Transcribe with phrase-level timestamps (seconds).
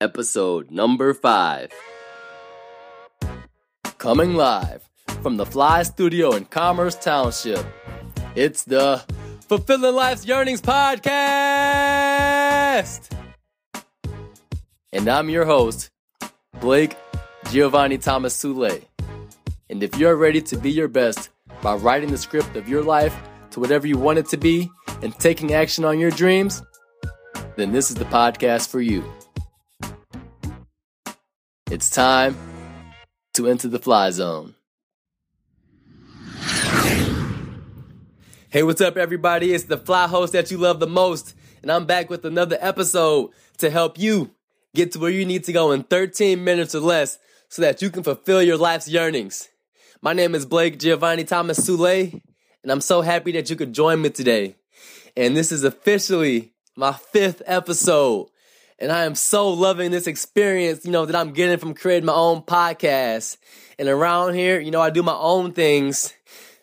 [0.00, 1.72] episode number five.
[3.98, 4.88] Coming live
[5.22, 7.64] from the Fly Studio in Commerce Township,
[8.34, 9.02] it's the
[9.48, 11.16] Fulfilling Life's Yearnings Podcast!
[14.92, 15.90] And I'm your host,
[16.60, 16.96] Blake
[17.50, 18.82] Giovanni Thomas Sule.
[19.70, 21.30] And if you're ready to be your best
[21.62, 23.16] by writing the script of your life
[23.50, 24.70] to whatever you want it to be
[25.02, 26.62] and taking action on your dreams,
[27.56, 29.02] then this is the podcast for you.
[31.68, 32.36] It's time
[33.34, 34.54] to enter the fly zone.
[38.50, 39.52] Hey, what's up, everybody?
[39.52, 43.30] It's the fly host that you love the most, and I'm back with another episode
[43.58, 44.30] to help you
[44.76, 47.90] get to where you need to go in 13 minutes or less so that you
[47.90, 49.48] can fulfill your life's yearnings.
[50.00, 52.12] My name is Blake Giovanni Thomas Sule,
[52.62, 54.54] and I'm so happy that you could join me today.
[55.16, 58.28] And this is officially my fifth episode.
[58.78, 62.12] And I am so loving this experience, you know, that I'm getting from creating my
[62.12, 63.38] own podcast.
[63.78, 66.12] And around here, you know, I do my own things.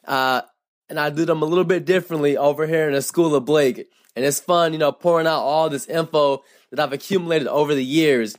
[0.06, 0.42] Uh,
[0.90, 3.88] and I do them a little bit differently over here in the School of Blake.
[4.16, 7.84] And it's fun, you know, pouring out all this info that I've accumulated over the
[7.84, 8.38] years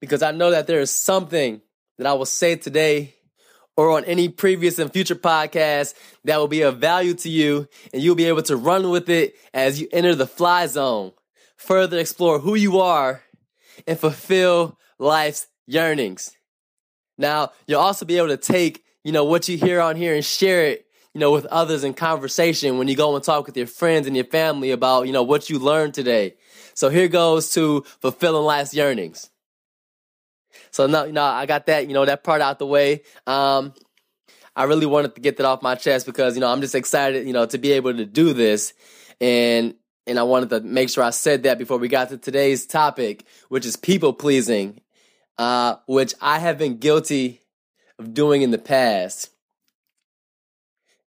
[0.00, 1.60] because I know that there is something
[1.98, 3.14] that I will say today
[3.76, 5.94] or on any previous and future podcast
[6.24, 9.36] that will be of value to you and you'll be able to run with it
[9.52, 11.12] as you enter the fly zone,
[11.56, 13.22] further explore who you are
[13.86, 16.36] and fulfill life's yearnings.
[17.18, 20.24] Now, you'll also be able to take, you know, what you hear on here and
[20.24, 23.66] share it, you know, with others in conversation when you go and talk with your
[23.66, 26.34] friends and your family about, you know, what you learned today.
[26.74, 29.30] So here goes to fulfilling life's yearnings.
[30.70, 33.02] So now, you know, I got that, you know, that part out the way.
[33.26, 33.72] Um,
[34.54, 37.26] I really wanted to get that off my chest because, you know, I'm just excited,
[37.26, 38.74] you know, to be able to do this.
[39.20, 39.74] And,
[40.06, 43.24] and I wanted to make sure I said that before we got to today's topic,
[43.48, 44.80] which is people pleasing,
[45.38, 47.40] uh, which I have been guilty
[47.98, 49.30] of doing in the past.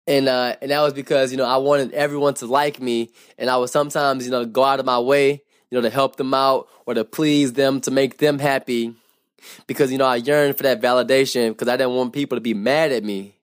[0.06, 3.48] And, uh, and that was because, you know, I wanted everyone to like me and
[3.48, 5.30] I would sometimes, you know, go out of my way,
[5.70, 8.94] you know, to help them out or to please them, to make them happy
[9.66, 12.54] because you know I yearned for that validation because I didn't want people to be
[12.54, 13.36] mad at me.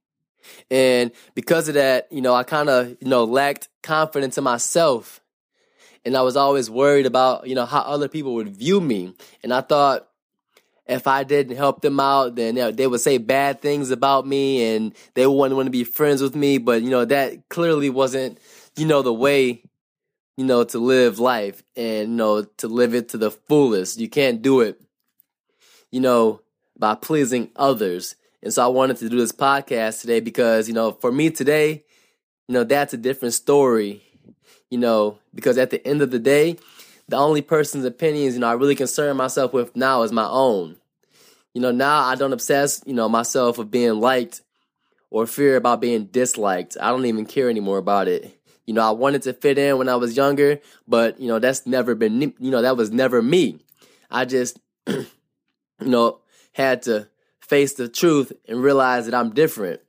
[0.70, 5.21] And because of that, you know, I kind of, you know, lacked confidence in myself.
[6.04, 9.14] And I was always worried about, you know, how other people would view me.
[9.44, 10.08] And I thought
[10.88, 14.94] if I didn't help them out, then they would say bad things about me and
[15.14, 16.58] they wouldn't want to be friends with me.
[16.58, 18.40] But, you know, that clearly wasn't,
[18.76, 19.64] you know, the way,
[20.38, 24.00] you know, to live life and, you know, to live it to the fullest.
[24.00, 24.82] You can't do it
[25.92, 26.42] you know,
[26.78, 28.16] by pleasing others.
[28.42, 31.84] And so I wanted to do this podcast today because, you know, for me today,
[32.48, 34.02] you know, that's a different story,
[34.70, 36.58] you know, because at the end of the day,
[37.08, 40.78] the only person's opinions, you know, I really concern myself with now is my own.
[41.54, 44.42] You know, now I don't obsess, you know, myself of being liked
[45.10, 46.78] or fear about being disliked.
[46.80, 48.38] I don't even care anymore about it.
[48.66, 51.66] You know, I wanted to fit in when I was younger, but, you know, that's
[51.68, 53.60] never been, you know, that was never me.
[54.10, 55.06] I just, you
[55.82, 56.20] know,
[56.54, 57.10] had to
[57.42, 59.82] face the truth and realize that I'm different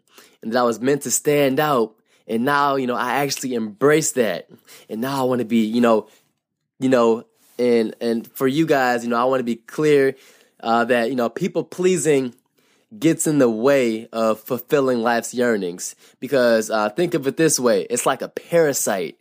[0.43, 1.95] and that I was meant to stand out.
[2.27, 4.49] And now, you know, I actually embrace that.
[4.89, 6.09] And now I want to be, you know,
[6.79, 7.25] you know,
[7.59, 10.17] and and for you guys, you know, I want to be clear
[10.61, 12.35] uh, that you know, people pleasing
[12.99, 15.95] gets in the way of fulfilling life's yearnings.
[16.21, 19.19] Because uh, think of it this way: it's like a parasite.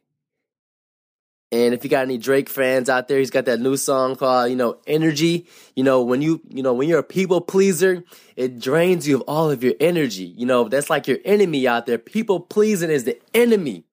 [1.53, 4.49] And if you got any Drake fans out there, he's got that new song called,
[4.49, 5.47] you know, Energy.
[5.75, 8.05] You know, when you, you know, when you're a people pleaser,
[8.37, 10.33] it drains you of all of your energy.
[10.37, 11.97] You know, that's like your enemy out there.
[11.97, 13.83] People pleasing is the enemy.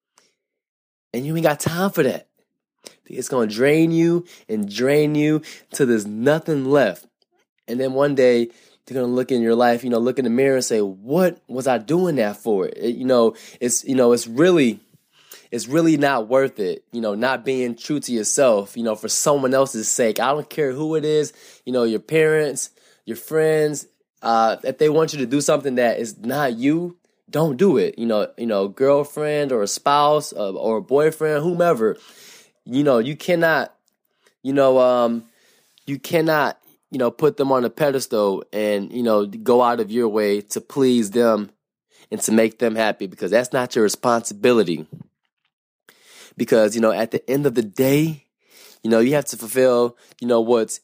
[1.13, 2.29] And you ain't got time for that.
[3.07, 5.43] It's going to drain you and drain you
[5.73, 7.07] till there's nothing left.
[7.67, 8.51] And then one day,
[8.89, 10.81] you're going to look in your life, you know, look in the mirror and say,
[10.81, 12.67] what was I doing that for?
[12.67, 14.81] It, you know, it's, you know, it's really,
[15.51, 19.09] it's really not worth it, you know, not being true to yourself, you know, for
[19.09, 20.21] someone else's sake.
[20.21, 21.33] I don't care who it is,
[21.65, 22.71] you know, your parents,
[23.05, 23.87] your friends,
[24.23, 26.97] uh, if they want you to do something that is not you,
[27.31, 27.99] don't do it.
[27.99, 31.97] You know, you know, girlfriend or a spouse uh, or a boyfriend, whomever.
[32.65, 33.75] You know, you cannot,
[34.43, 35.25] you know, um,
[35.87, 36.59] you cannot,
[36.91, 40.41] you know, put them on a pedestal and you know go out of your way
[40.41, 41.51] to please them
[42.11, 44.87] and to make them happy because that's not your responsibility
[46.39, 48.25] because you know at the end of the day
[48.83, 50.81] you know you have to fulfill you know what's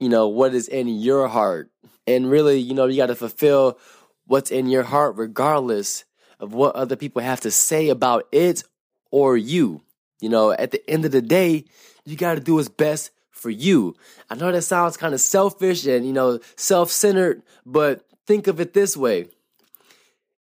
[0.00, 1.70] you know what is in your heart
[2.06, 3.78] and really you know you got to fulfill
[4.26, 6.04] what's in your heart regardless
[6.40, 8.64] of what other people have to say about it
[9.10, 9.82] or you
[10.20, 11.64] you know at the end of the day
[12.06, 13.10] you got to do what's best
[13.44, 13.94] for you.
[14.30, 18.58] I know that sounds kind of selfish and, you know, self centered, but think of
[18.58, 19.26] it this way.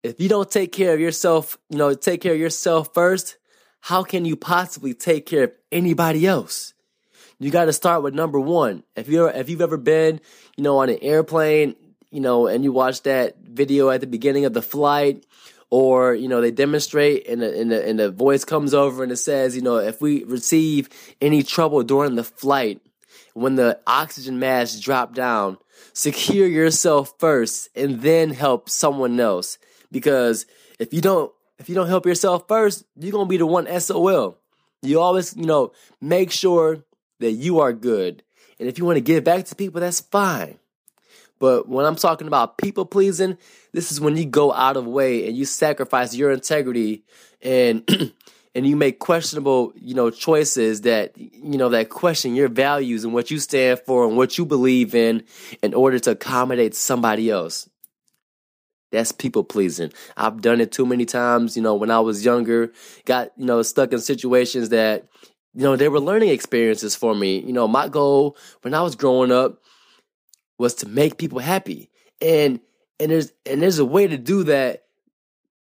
[0.03, 3.35] If you don't take care of yourself, you know, take care of yourself first,
[3.83, 6.73] how can you possibly take care of anybody else?
[7.37, 8.83] You got to start with number one.
[8.95, 10.21] If you're, if you've ever been,
[10.55, 11.75] you know, on an airplane,
[12.09, 15.25] you know, and you watch that video at the beginning of the flight,
[15.69, 19.11] or you know they demonstrate and the, and the, and the voice comes over and
[19.11, 20.87] it says you know if we receive
[21.19, 22.79] any trouble during the flight
[23.33, 25.57] when the oxygen masks drop down
[25.93, 29.57] secure yourself first and then help someone else
[29.91, 30.45] because
[30.77, 33.67] if you don't if you don't help yourself first you're going to be the one
[33.79, 34.37] SOL
[34.81, 35.71] you always you know
[36.01, 36.83] make sure
[37.23, 38.23] that you are good.
[38.59, 40.59] And if you want to give back to people that's fine.
[41.39, 43.37] But when I'm talking about people pleasing,
[43.73, 47.03] this is when you go out of way and you sacrifice your integrity
[47.41, 47.83] and
[48.55, 53.13] and you make questionable, you know, choices that you know that question your values and
[53.13, 55.23] what you stand for and what you believe in
[55.61, 57.67] in order to accommodate somebody else.
[58.93, 59.91] That's people pleasing.
[60.15, 62.71] I've done it too many times, you know, when I was younger,
[63.05, 65.07] got, you know, stuck in situations that
[65.55, 67.39] you know, they were learning experiences for me.
[67.39, 69.61] You know, my goal when I was growing up
[70.59, 71.89] was to make people happy.
[72.21, 72.59] And
[72.99, 74.83] and there's and there's a way to do that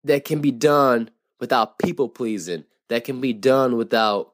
[0.04, 1.10] that can be done
[1.40, 2.64] without people pleasing.
[2.88, 4.32] That can be done without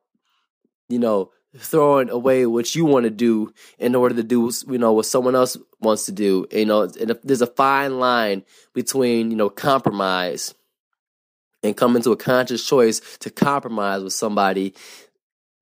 [0.89, 4.93] you know throwing away what you want to do in order to do you know
[4.93, 6.47] what someone else wants to do.
[6.51, 10.55] You know, and there's a fine line between you know compromise
[11.63, 14.75] and coming to a conscious choice to compromise with somebody.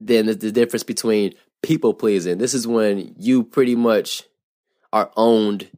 [0.00, 2.38] Then the difference between people pleasing.
[2.38, 4.22] This is when you pretty much
[4.92, 5.68] are owned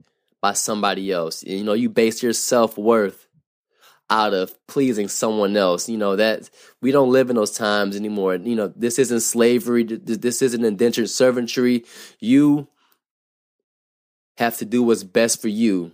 [0.40, 1.42] by somebody else.
[1.42, 3.26] You know, you base your self worth
[4.12, 5.88] out of pleasing someone else.
[5.88, 6.50] You know, that
[6.82, 8.34] we don't live in those times anymore.
[8.36, 11.84] You know, this isn't slavery, this isn't indentured servantry.
[12.20, 12.68] You
[14.36, 15.92] have to do what's best for you.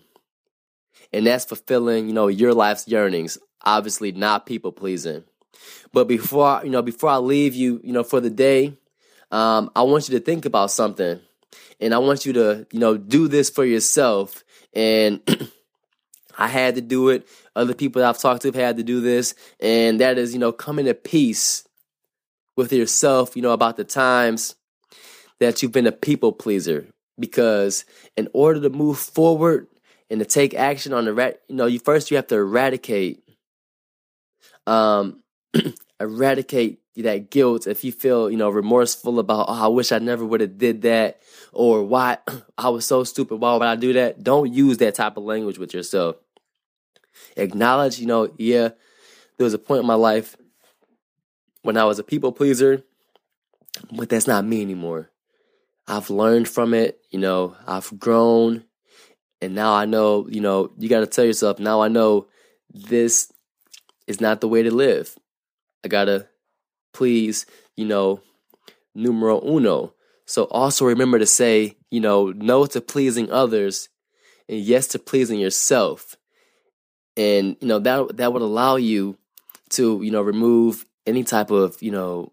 [1.12, 3.38] And that's fulfilling, you know, your life's yearnings.
[3.62, 5.24] Obviously not people pleasing.
[5.92, 8.74] But before, you know, before I leave you, you know, for the day,
[9.30, 11.20] um, I want you to think about something
[11.80, 14.44] and I want you to, you know, do this for yourself.
[14.74, 15.20] And
[16.38, 17.26] I had to do it.
[17.58, 20.52] Other people I've talked to have had to do this, and that is, you know,
[20.52, 21.64] coming to peace
[22.56, 24.54] with yourself, you know, about the times
[25.40, 26.86] that you've been a people pleaser.
[27.18, 27.84] Because
[28.16, 29.66] in order to move forward
[30.08, 33.24] and to take action on the, rat, you know, you first you have to eradicate,
[34.68, 35.24] um,
[36.00, 40.24] eradicate that guilt, if you feel, you know, remorseful about, oh, I wish I never
[40.24, 41.20] would have did that,
[41.52, 42.18] or why
[42.58, 44.22] I was so stupid, why would I do that?
[44.22, 46.16] Don't use that type of language with yourself.
[47.36, 48.70] Acknowledge, you know, yeah,
[49.36, 50.36] there was a point in my life
[51.62, 52.82] when I was a people pleaser,
[53.92, 55.10] but that's not me anymore.
[55.86, 58.64] I've learned from it, you know, I've grown,
[59.40, 62.26] and now I know, you know, you got to tell yourself, now I know
[62.72, 63.32] this
[64.06, 65.16] is not the way to live.
[65.84, 66.26] I got to
[66.92, 68.20] please, you know,
[68.94, 69.94] numero uno.
[70.26, 73.88] So also remember to say, you know, no to pleasing others
[74.46, 76.17] and yes to pleasing yourself.
[77.18, 79.18] And, you know, that that would allow you
[79.70, 82.32] to, you know, remove any type of, you know,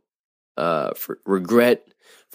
[0.55, 0.91] uh,
[1.25, 1.85] regret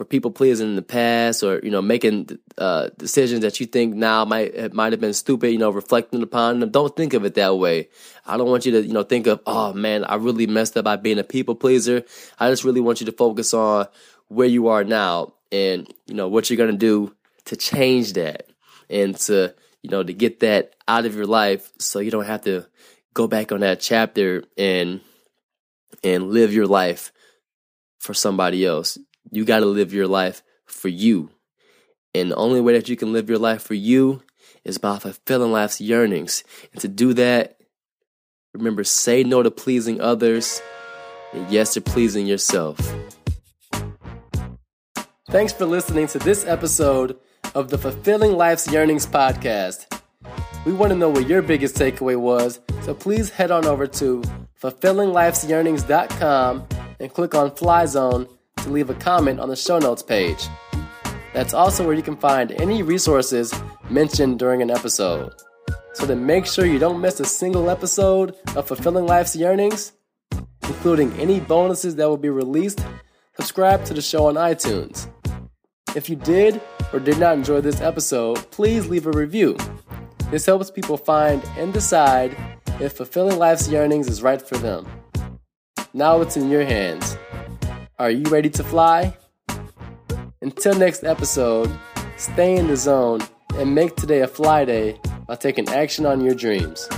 [0.00, 3.94] for people pleasing in the past or you know making uh, decisions that you think
[3.94, 6.70] now might might have been stupid you know reflecting upon them.
[6.70, 7.90] Don't think of it that way.
[8.24, 10.86] I don't want you to you know think of oh man i really messed up
[10.86, 12.02] by being a people pleaser.
[12.38, 13.88] I just really want you to focus on
[14.28, 17.14] where you are now and you know what you're going to do
[17.44, 18.46] to change that
[18.88, 22.42] and to you know to get that out of your life so you don't have
[22.42, 22.66] to
[23.14, 25.00] go back on that chapter and
[26.02, 27.12] and live your life
[27.98, 28.98] for somebody else
[29.30, 31.30] you got to live your life for you.
[32.14, 34.22] And the only way that you can live your life for you
[34.64, 36.42] is by fulfilling life's yearnings.
[36.72, 37.56] And to do that,
[38.52, 40.60] remember say no to pleasing others
[41.32, 42.78] and yes to pleasing yourself.
[45.28, 47.16] Thanks for listening to this episode
[47.54, 49.86] of the Fulfilling Life's Yearnings podcast.
[50.64, 54.22] We want to know what your biggest takeaway was, so please head on over to
[54.60, 56.68] fulfillinglifesyearnings.com
[57.00, 58.28] and click on Fly Zone
[58.58, 60.46] to leave a comment on the show notes page.
[61.32, 63.54] That's also where you can find any resources
[63.88, 65.32] mentioned during an episode.
[65.94, 69.92] So then make sure you don't miss a single episode of Fulfilling Life's Yearnings,
[70.62, 72.80] including any bonuses that will be released.
[73.36, 75.08] Subscribe to the show on iTunes.
[75.96, 76.60] If you did
[76.92, 79.56] or did not enjoy this episode, please leave a review.
[80.30, 82.36] This helps people find and decide
[82.80, 84.86] if Fulfilling Life's Yearnings is right for them.
[85.92, 87.16] Now it's in your hands.
[87.98, 89.16] Are you ready to fly?
[90.40, 91.70] Until next episode,
[92.16, 93.20] stay in the zone
[93.56, 96.88] and make today a fly day by taking action on your dreams.